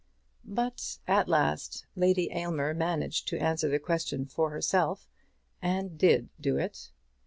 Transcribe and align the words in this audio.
But 0.43 0.97
at 1.07 1.27
last 1.27 1.85
Lady 1.95 2.31
Aylmer 2.31 2.73
managed 2.73 3.27
to 3.27 3.37
answer 3.37 3.69
the 3.69 3.77
question 3.77 4.25
for 4.25 4.49
herself, 4.49 5.07
and 5.61 5.95
did 5.95 6.29
do 6.39 6.57
it. 6.57 6.89